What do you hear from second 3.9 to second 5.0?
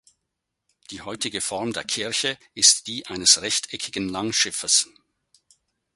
Langschiffes.